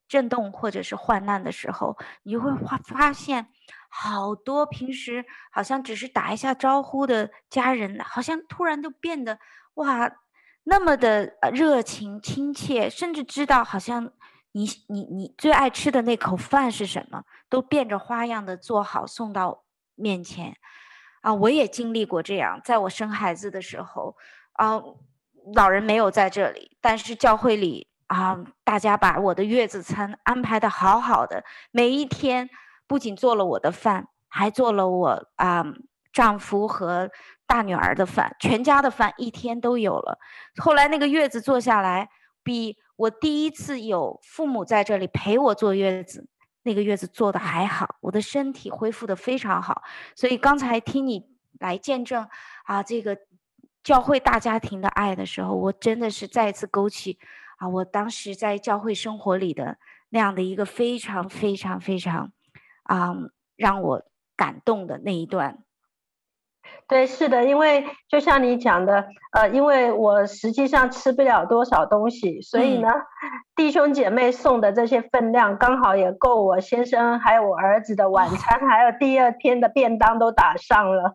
[0.09, 3.49] 震动或者是患难的时候，你会发发现
[3.89, 9.39] 好多平时好像只是打一下招呼的家人，好像突然就变得
[9.75, 10.11] 哇
[10.65, 14.13] 那么的热情亲切，甚至知道好像。
[14.53, 17.23] 你你你最爱吃的那口饭是什么？
[17.51, 19.63] 都变着花样的做好送到
[19.95, 20.57] 面前，
[21.21, 22.59] 啊，我也经历过这样。
[22.65, 24.17] 在我生孩子的时候，
[24.53, 24.81] 啊，
[25.55, 32.51] 老人没有在这里，但是教会里啊，大家把我的月子餐安排得好好的，每一天
[32.87, 35.65] 不仅做了我的饭，还做了我啊
[36.13, 37.11] 丈夫和
[37.47, 40.19] 大女儿的饭，全家的饭一天都有了。
[40.57, 42.11] 后来那个月子坐下来，
[42.43, 42.77] 比。
[42.99, 46.29] 我第一次有父母在这里陪我坐月子，
[46.65, 49.85] 那个月子做得还好，我的身体恢复得非常好。
[50.17, 51.23] 所以刚才听你
[51.61, 52.27] 来见证
[52.65, 53.17] 啊，这个
[53.85, 57.21] 教会大家庭的爱的时候，我真的是再次勾起
[57.59, 59.77] 啊，我当时在教会生活里的
[60.09, 62.33] 那样的一个非常非常非常
[62.83, 63.15] 啊
[63.57, 64.03] 让我
[64.37, 65.59] 感动的那一段。
[66.87, 73.03] 对，是的，因为就像你讲的，呃，因为我实际上吃不了多少东西，所以呢，嗯、
[73.57, 81.15] 弟兄姐妹送的这些分量刚好也够我先生还有我儿子的晚餐，还有第二天的便当都打上了。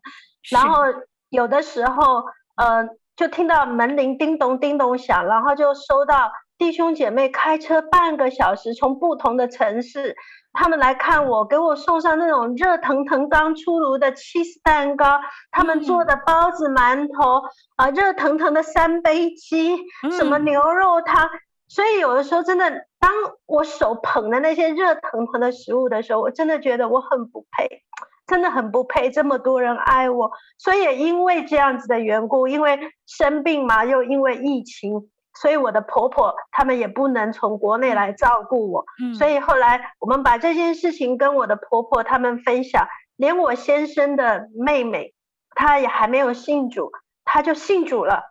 [0.52, 0.84] 然后
[1.30, 2.24] 有的时候，
[2.56, 10.16] 呃，就听到门铃叮咚叮咚响，然后就收到弟兄姐妹开车半个小时从不同的城市。
[10.56, 19.78] 他们来看我，给我送上那种热腾腾刚出炉的 cheese 蛋糕，他们做的包子、馒头啊，热腾腾的三杯鸡，
[20.12, 21.28] 什么牛肉汤。
[21.68, 23.12] 所以有的时候真的，当
[23.48, 27.82] 我手捧着那些热腾腾的食物的时候，我真的觉得我很不配。
[28.28, 30.32] 真的很不配这么多人爱我。
[30.58, 38.86] 所以也因为这样子的缘故，因为生病嘛，又因为疫情，所以我的婆婆他们也不能从国内来照顾我。
[39.04, 45.14] 嗯，所以后来我们把这件事情跟我的婆婆他们分享，连我先生的妹妹，
[45.56, 46.92] 她也还没有信主，
[47.26, 48.24] 她就信主了。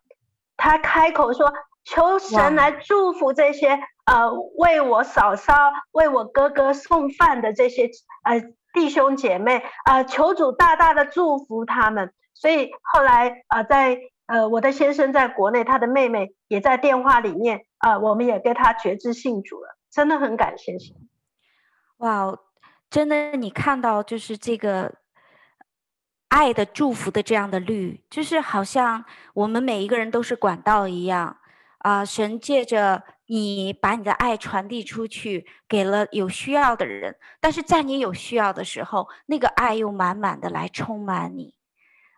[0.57, 1.53] 她开口说
[1.85, 5.55] ：“求神来祝福这些。”呃，为我嫂嫂、
[5.93, 7.89] 为我哥哥送饭的这些
[8.25, 8.43] 呃
[8.73, 12.13] 弟兄姐妹啊、求主大大的祝福他们。
[12.35, 20.97] 所以后来呃，在呃我的先生在国内，他的妹妹也在电话里面啊、我们也跟他决志信主了，真的很感谢神。
[21.99, 22.37] 哇，
[22.91, 24.95] 真的，你看到就是这个
[26.29, 29.05] 爱的祝福的这样的律，就是好像
[29.35, 31.37] 我们每一个人都是管道一样
[31.79, 33.03] 啊、神借着。
[33.27, 41.55] 你把你的爱传递出去，给了有需要的人，但是在你有需要的时候，那个爱又满满的来充满你。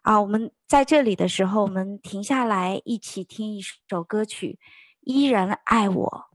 [0.02, 4.58] 啊，我们在这里的时候，我们停下来一起听一首歌曲，
[5.00, 6.26] 《依然爱我》。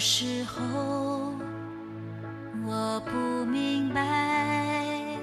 [0.00, 0.62] 有时候
[2.66, 5.14] 我不明白，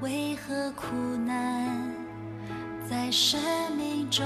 [0.00, 0.96] 为何苦
[1.26, 1.94] 难
[2.88, 3.38] 在生
[3.76, 4.24] 命中，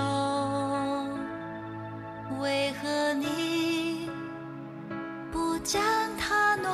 [2.40, 4.08] 为何你
[5.32, 5.82] 不将
[6.16, 6.70] 它挪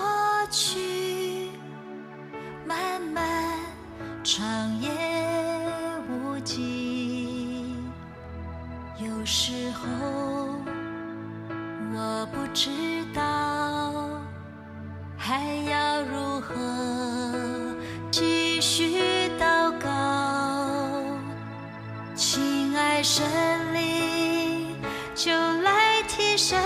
[0.51, 1.49] 去？
[2.67, 3.59] 漫漫
[4.23, 4.91] 长夜
[6.11, 7.75] 无际，
[8.99, 10.30] 有时候。
[12.33, 12.71] 不知
[13.15, 13.23] 道
[15.17, 16.55] 还要如何
[18.11, 18.99] 继续
[19.39, 19.89] 祷告，
[22.15, 23.25] 亲爱神
[23.75, 24.75] 灵
[25.15, 26.59] 就来替身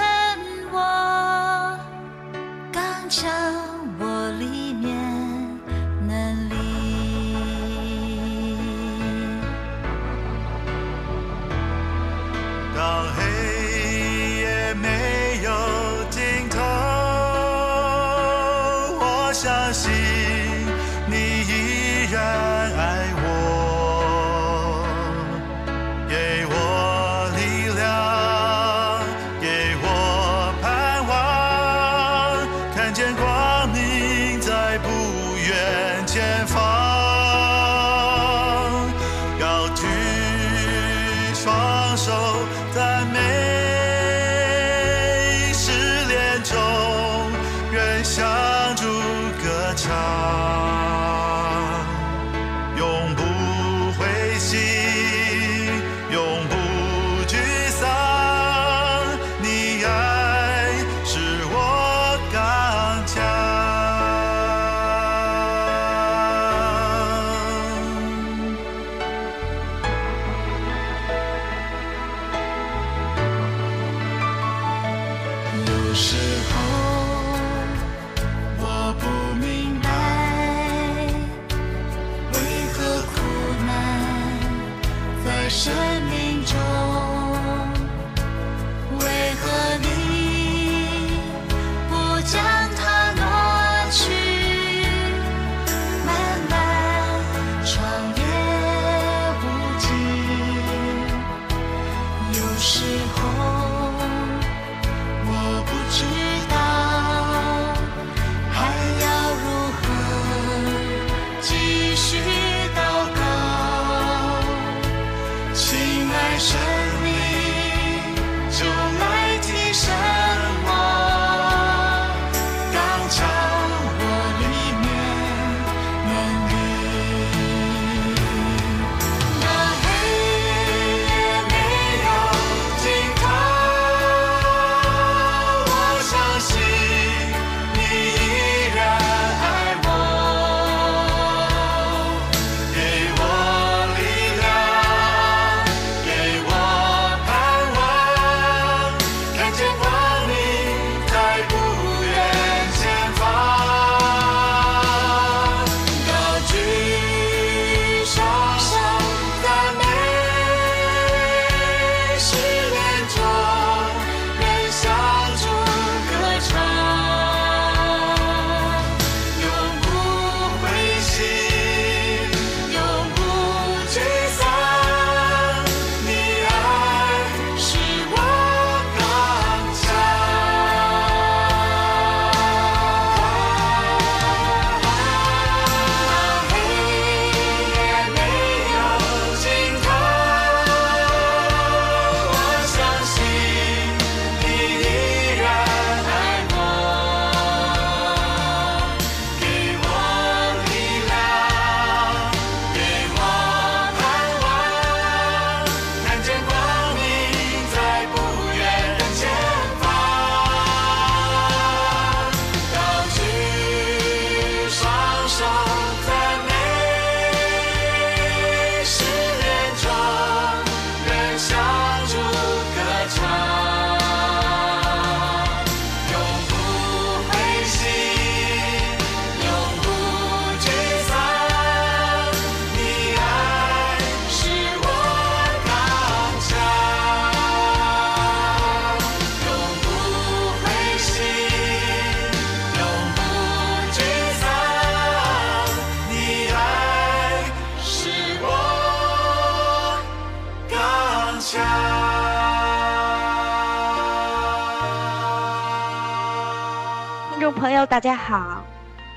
[258.05, 258.63] 大家好，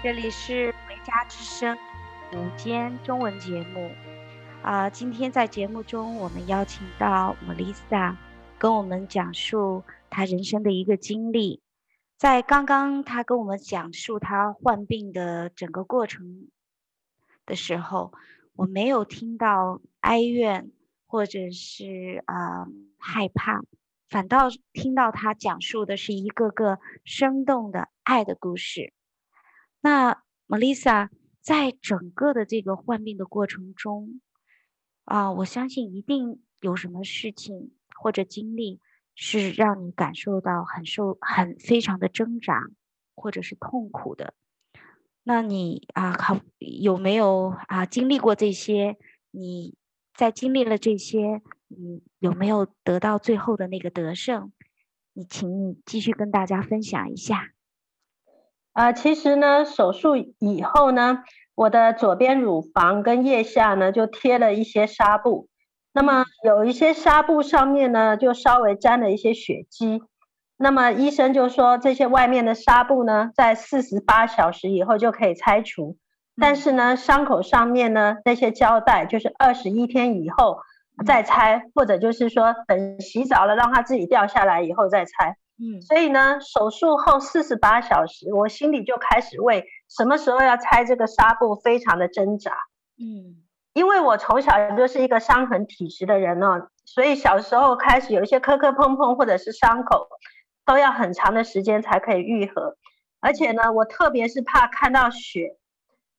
[0.02, 1.78] 这里是维家之声
[2.32, 3.92] 午间中文节目。
[4.64, 8.16] 啊、今天在节目中，我们邀请到 Melissa
[8.58, 11.62] 跟我们讲述她人生的一个经历。
[12.16, 16.48] 在刚刚她跟我们讲述她患病的整个过程
[17.46, 18.14] 的时候，
[18.56, 20.72] 我没有听到哀怨
[21.08, 22.66] 或者是啊、
[22.98, 23.60] 害怕，
[24.08, 28.94] 反倒听到她讲述的是一个个生动的爱的故事。
[29.82, 31.10] 那 Melissa
[31.42, 34.22] 在整个的这个患病的过程中，
[35.04, 38.80] 啊，我相信一定有什么事情或者经历
[39.14, 42.64] 是让你感受到很受、很非常的挣扎，
[43.14, 44.34] 或者是痛苦的。
[45.24, 48.98] 那你啊，好，有没有啊经历过这些？
[49.32, 49.76] 你
[50.14, 54.54] 在经历了这些，你有没有得到最后的那个得胜？
[55.12, 57.52] 你请你继续跟大家分享一下。
[58.78, 61.24] 啊，其实呢，手术以后呢。
[61.56, 65.48] 我的左边乳房跟腋下呢，就贴了一些纱布，
[65.92, 70.04] 那么有一些纱布上面呢，就稍微沾了一些血迹，
[70.56, 75.98] 那么医生就说这些外面的纱布呢，在四十八小时以后就可以拆除，
[76.40, 80.60] 但是呢，伤口上面呢，那些胶带就是二十一天以后
[81.08, 85.38] 再拆，或者就是说等洗澡了让它自己掉下来以后再拆。
[85.60, 92.52] 嗯，所以呢，手术后四十八小时，我心里就开始为什么时候要拆这个纱布非常的挣扎。
[93.00, 93.42] 嗯，
[93.74, 100.08] 因为我从小就是一个伤痕体质的人哦，所以小时候开始有一些磕磕碰碰或者是伤口，
[100.66, 102.78] 都要很长的时间才可以愈合。
[103.20, 105.58] 而且呢，我特别是怕看到血，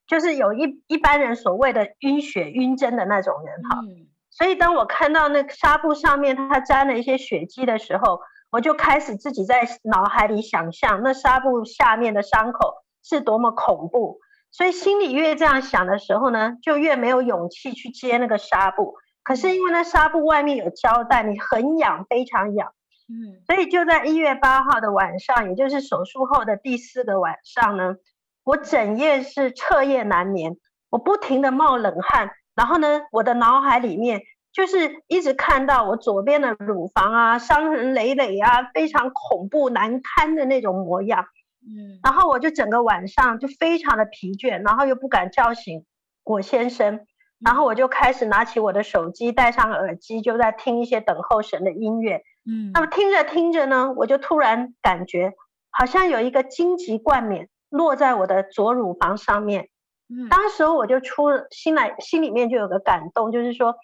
[0.08, 3.78] 就是有一一般人所谓的晕血晕针的那种人哈。
[3.82, 8.20] 嗯，所以当我看到那个纱布上面它沾了一些血迹的时候，
[8.50, 14.20] 我就开始自己在脑海里想象那纱布下面的伤口是多么恐怖，
[14.50, 18.94] 所以心里越这样想的时候呢，就越没有勇气去接那个纱布。
[19.22, 22.72] 可是因为那纱布外面有胶带，你很痒，非常痒。
[23.10, 27.96] 嗯，所以就在一月八号的晚上，也就是手术后的第四个晚上呢，
[28.44, 30.56] 我整夜是彻夜难眠，
[30.88, 34.22] 我不停的冒冷汗，然后呢，我的脑海里面。
[34.58, 41.26] 就是一直看到我左边的乳房啊，伤痕累累啊，非常恐怖难堪的那种模样。
[41.62, 45.86] 嗯，然后我就整个晚上就非常的疲倦，然后又不敢叫醒
[46.24, 47.06] 我先生，
[47.38, 52.22] 然后我就开始拿起我的手机，戴上耳机，就在听一些等候神的音乐。
[52.44, 55.34] 嗯，那么听着听着呢，我就突然感觉
[55.70, 59.68] 好像有一个荆棘冠冕落在我的左乳房上面。
[60.08, 63.76] 嗯，当时我就出心来，心里面就有个感动，就是说。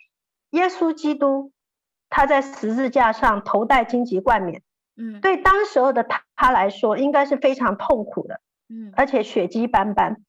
[0.54, 1.50] 耶稣基督，
[2.08, 4.62] 他在十字架上头戴荆棘冠冕，
[4.96, 10.22] 嗯，对当时候的他他来说，应该是非常痛苦的，嗯，而且血迹斑斑。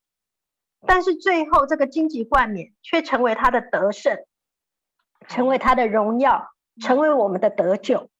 [0.84, 4.18] 但是最后，这个荆棘冠冕却成为他的得胜，
[5.28, 6.48] 成为他的荣耀，
[6.80, 8.10] 成为我们的得救。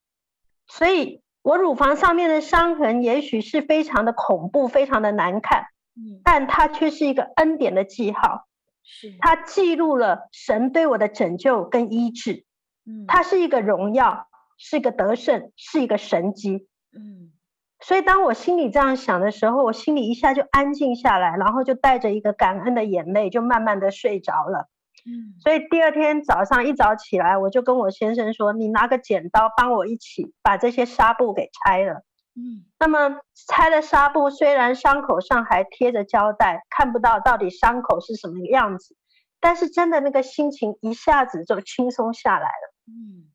[0.68, 8.46] 所以，我乳房上面的伤痕也许是非常的恐怖，非常的难看，嗯，但它却是一个恩典的记号。
[8.87, 12.45] 是，它记录了神对我的拯救跟医治，
[12.87, 17.32] 嗯，它是一个荣耀，是一个得胜，是一个神迹，嗯，
[17.80, 24.68] 所以当我心里这样想的时候，我心里一下就安静下来，然后就带着一个感恩的眼泪，就慢慢的睡着了，
[25.05, 32.03] 嗯，所以第二天早上一早起来，我就跟我先生说：“你拿个剪刀帮我一起把这些纱布给拆了。”
[32.39, 33.18] 嗯，那么
[33.49, 38.95] 拆了纱布，虽然伤口上还贴着胶带，看不到到底伤口是什么样子，
[39.41, 42.74] 但是真的那个心情一下子就轻松下来了。
[42.89, 43.32] 嗯，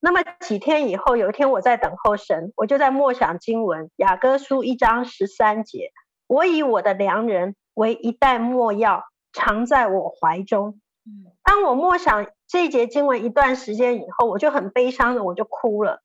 [0.00, 5.90] 那么几天以后，有一天我在等候神，我就在默想经文，雅各书一章十三节，
[6.26, 10.78] 我以我的良人为一袋墨药，藏在我怀中。
[11.06, 16.02] 嗯，当我默想这一节经文一段时间以后，我就很悲伤的，我就哭了。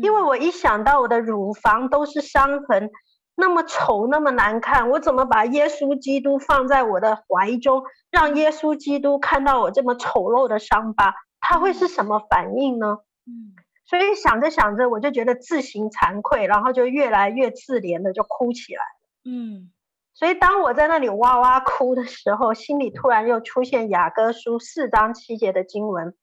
[0.00, 2.90] 因为我一想到我的乳房都是伤痕，
[3.34, 12.98] 那么丑，那么难看，我怎么把耶稣基督放在我的怀中，让耶稣基督看到我这么丑陋的伤疤，他会是什么反应呢？
[13.26, 13.54] 嗯，
[13.86, 18.82] 所以想着想着，我就觉得自行惭愧，然后就越来越自怜的就哭起来。
[19.24, 19.70] 嗯，
[20.14, 26.14] 所以当我在那里哇哇哭的时候，心里突然又出现雅各书四章七节的经文：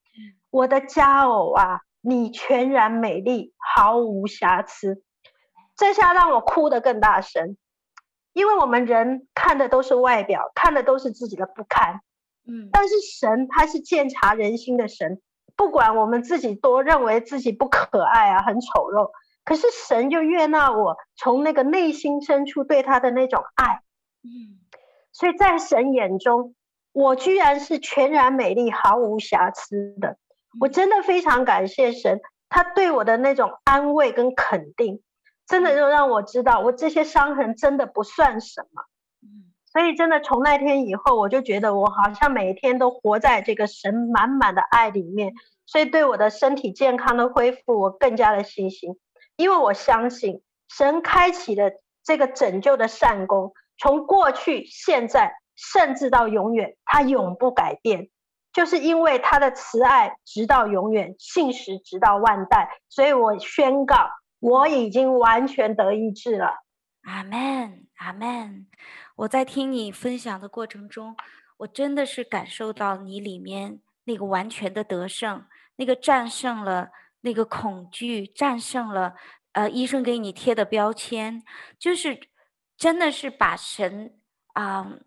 [0.50, 1.82] 我的佳偶啊。
[2.02, 5.04] 你全然美丽，毫无瑕疵。
[5.76, 7.58] 这下让我哭得更大声，
[8.34, 12.02] 因为我们人看的都是外表，看的都是自己的不堪。
[12.48, 15.22] 嗯，但是神他是鉴察人心的神，
[15.56, 19.12] 不管我们自己多认为自己不可爱啊，很丑陋，
[19.44, 23.82] 可是神就悦纳我从那个内心深处对他的那种爱。
[24.24, 24.58] 嗯，
[25.12, 26.56] 所以在神眼中，
[26.94, 30.18] 我居然是全然美丽、毫无瑕疵的。
[30.60, 35.02] 我真的非常感谢神，他对我的那种安慰跟肯定，
[35.48, 38.84] 真的就让我知道，我这些伤痕真的不算什么。
[39.66, 45.34] 所以真的从那天以后，我就觉得我好像每天都活在这个神满满的爱里面，
[45.68, 48.98] 所以对我的身体健康的恢复，我更加的信心，
[49.36, 58.10] 因为我相信神开启的这个拯救的善功，从过去、现在，甚至到永远，它永不改变，
[58.58, 66.64] 就是因为他的慈爱直到永远，信实直到万代，所以我宣告，我已经完全得医治了。
[67.04, 68.66] 阿门，阿门。
[69.18, 71.16] 我在听你分享的过程中，
[71.58, 75.46] 我真的是感受到你里面那个完全的得胜，
[75.76, 76.90] 那个战胜了
[77.22, 79.14] 那个恐惧，战胜了
[79.52, 81.44] 呃医生给你贴的标签，
[81.78, 82.20] 就是
[82.76, 84.16] 真的是把神
[84.54, 84.98] 啊、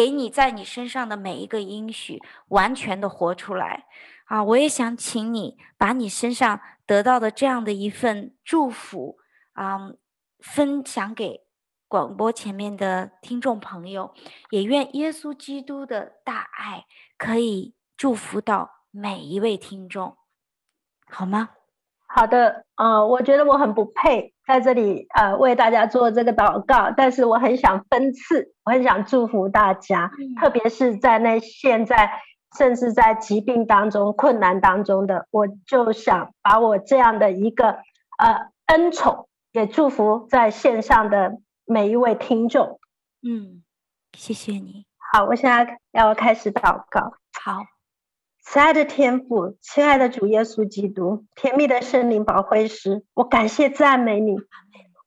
[0.00, 3.84] 给你在你身上的每一个应许完全的活出来
[4.24, 4.42] 啊！
[4.42, 9.18] 我也想请你把你身上得到的这样的一份祝福
[9.52, 9.92] 啊、
[10.38, 11.44] 分享给。
[11.86, 14.14] 广播前面的听众朋友，
[14.48, 16.86] 也愿耶稣基督的大爱
[17.18, 20.16] 可以祝福到每一位听众，
[21.10, 21.50] 好吗？
[22.06, 32.10] 好的，呃，我觉得我很不配在这里呃为大家做这个祷告，但是我很想分次，我很想祝福大家，嗯、特别是在那现在
[32.58, 37.78] 甚至在疾病当中、困难当中的，我就想把我这样的一个
[38.18, 41.38] 呃恩宠也祝福在线上的。
[41.66, 42.80] 每一位听众，
[43.22, 43.62] 嗯，
[44.18, 44.86] 谢谢你。
[45.12, 47.12] 好，我现在要开始祷告。
[47.40, 47.60] 好，
[48.42, 54.36] 慈爱的天父，亲爱的主耶稣基督，甜蜜的圣灵保惠师，我感谢赞美你。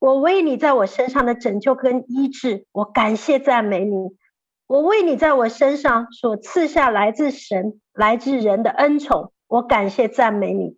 [0.00, 4.16] 我为你在我身上的拯救跟医治，我感谢赞美你。
[4.66, 10.76] 我为你在我身上所赐下来自神、来自人的恩宠，我感谢赞美你。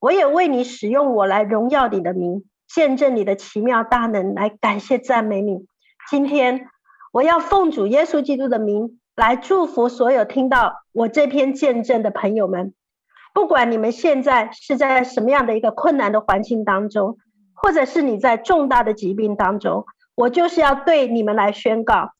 [0.00, 2.44] 我也为你使用我来荣耀你的名。
[2.68, 5.66] 见证你的奇妙大能，来感谢赞美你。
[6.10, 6.68] 今天
[7.12, 12.72] 我要奉主耶稣基督的名来祝福所有听到我这篇见证的朋友们。
[13.34, 17.18] 不管你们现在是在什么样的一个困难的环境当中，
[17.52, 22.12] 或者是你在重大的疾病当中，我就是要对你们来宣告：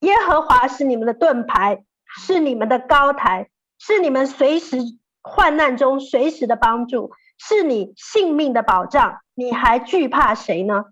[0.00, 3.48] 耶和华是你们的盾牌，是你们的高台，
[3.78, 4.76] 是你们随时
[5.22, 7.10] 患难中随时的帮助。
[7.38, 10.84] 是你性命的保障，你还惧怕谁呢？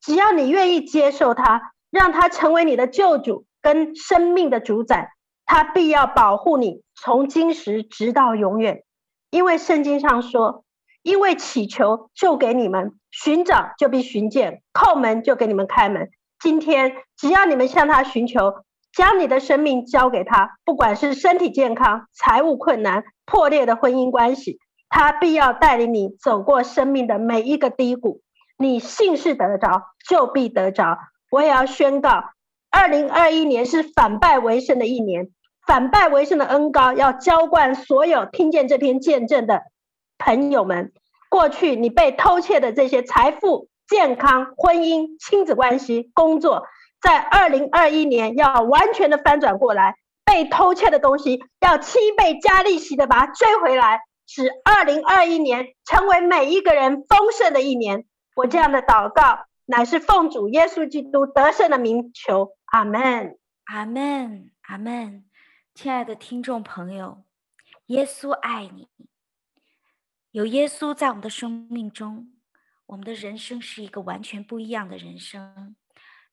[0.00, 5.12] 只要你愿意接受他，让他成为你的救主跟生命的主宰，
[5.44, 8.82] 他必要保护你，从今时直到永远。
[9.30, 10.64] 因为圣经上说
[11.02, 24.58] ：“因为祈求就给你们，寻找就必寻见，叩门就给你们开门。”今天只要你们向他寻求，将你的生命交给他，不管是身体健康、财务困难、破裂的婚姻关系。
[24.88, 28.22] 他必要带领你走过生命的每一个低谷，
[28.58, 30.98] 你信是得着，就必得着。
[31.30, 32.24] 我也要宣告，
[32.70, 35.28] 二零二一年是反败为胜的一年，
[35.66, 39.62] 反败为胜的恩膏要浇灌所有听见这篇见证的
[40.18, 40.92] 朋友们。
[41.28, 46.64] 过去你被偷窃的这些财富、健康、婚姻、亲子关系、工作，
[47.00, 49.94] 在二零二一年要完全的翻转过来，
[50.24, 54.00] 被偷窃的东西要七倍加利息的把它追回来。
[54.32, 58.04] 使二零二一年成为每一个人丰盛的一年。
[58.36, 59.40] 我这样的祷告，
[59.70, 62.56] 乃是奉主耶稣基督得胜的名求。
[62.72, 65.24] 阿门，阿门，阿门。
[65.76, 67.22] 亲爱的听众朋友，
[67.86, 68.88] 耶稣爱你。
[70.32, 72.32] 有耶稣在我们的生命中，
[72.86, 75.76] 我们的人生是一个完全不一样的人生。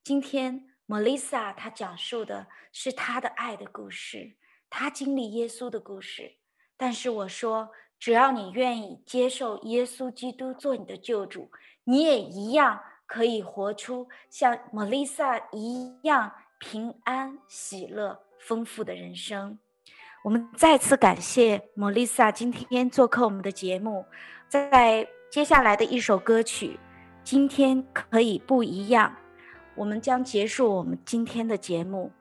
[0.03, 4.35] 今天，Melissa 她讲述的是她的爱的故事，
[4.67, 6.37] 她经历耶稣的故事。
[6.75, 7.69] 但是我说。
[7.99, 11.49] 只要你愿意接受耶稣基督做你的救主，
[11.83, 19.57] 你也一样可以活出像 Melissa 一样平安、喜乐、丰富的人生。
[20.23, 24.05] 我们再次感谢 Melissa 今天做客我们的节目。
[24.49, 26.79] 在接下来的一首歌曲，
[27.23, 29.15] 今天可以不一样。
[29.75, 32.11] 我们将结束我们今天的节目。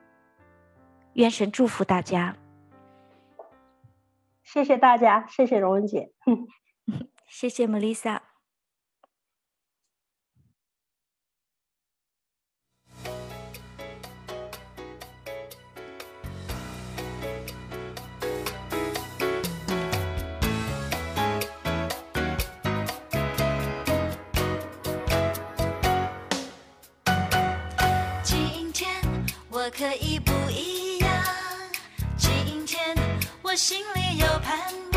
[1.13, 2.35] 愿神祝福大家。
[4.43, 6.11] 谢谢大家，谢谢荣文姐，
[7.27, 8.19] 谢谢 Melissa。
[29.69, 31.09] 可以不一样。
[32.17, 32.95] 今天
[33.41, 34.57] 我心里有盼
[34.93, 34.96] 望，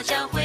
[0.00, 0.39] 我将会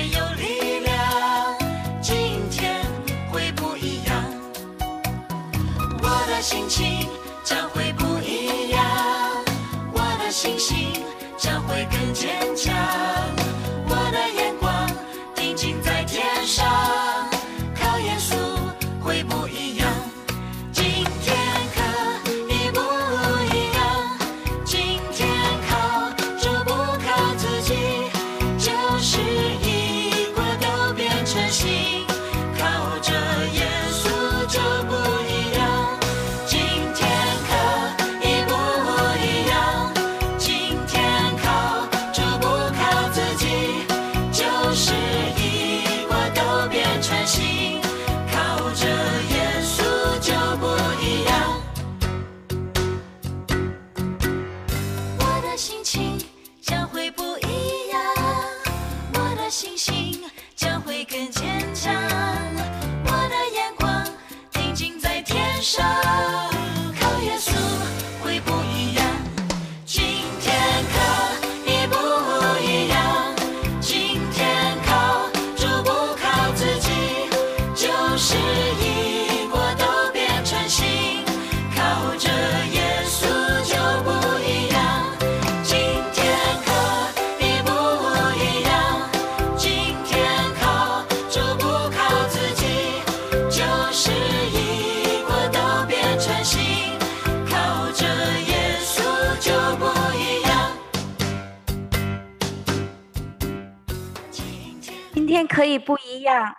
[105.16, 106.58] 今天可以不一样，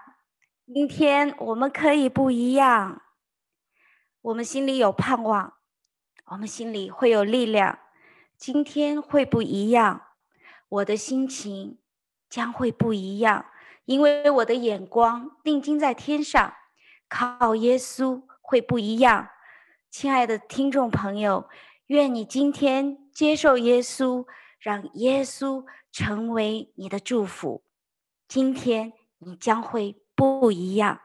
[0.65, 3.03] 明天我们可以不一样。
[4.23, 5.53] 我们心里有盼望，
[6.31, 7.79] 我们心里会有力量。
[8.39, 10.07] 今天会不一样，
[10.71, 11.77] 我的心情
[12.31, 13.45] 将会不一样，
[13.85, 16.55] 因为我的眼光定睛在天上，
[17.11, 19.29] 靠耶稣会不一样。
[19.91, 21.47] 亲爱的听众朋友，
[21.89, 24.25] 愿你今天接受耶稣，
[24.59, 27.66] 让耶稣成为你的祝福。
[28.29, 31.01] 今天你将会不一样。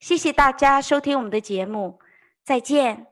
[0.00, 2.00] 谢谢大家收听我们的节目，
[2.42, 3.06] 再见。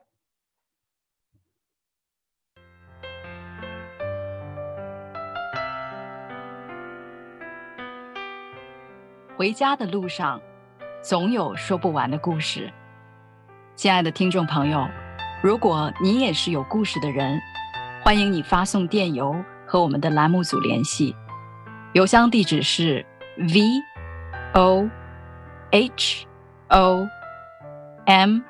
[9.35, 10.41] 回家的路上，
[11.01, 12.71] 总有说不完的故事。
[13.75, 14.87] 亲爱的听众朋友，
[15.41, 17.39] 如果你也是有故事的人，
[18.03, 19.33] 欢迎你发送电邮
[19.65, 21.15] 和我们的栏目组联系，
[21.93, 23.05] 邮箱地址是。
[23.37, 23.81] V
[24.53, 24.89] o
[25.71, 26.27] h
[26.69, 27.07] o
[28.05, 28.41] m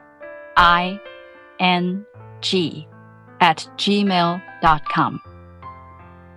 [0.55, 0.99] i
[1.57, 2.05] n
[2.41, 2.87] g
[3.39, 5.15] at gmail dot com。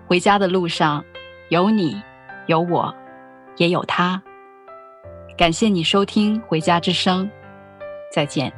[0.06, 1.04] 回家的路上，
[1.48, 2.00] 有你，
[2.46, 2.94] 有我，
[3.56, 4.22] 也有他。
[5.36, 7.26] 感谢你收听《回家之声》，
[8.12, 8.52] 再见。